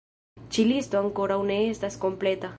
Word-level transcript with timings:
Ĉi-listo 0.55 1.03
ankoraŭ 1.03 1.39
ne 1.51 1.61
estas 1.69 2.01
kompleta. 2.09 2.49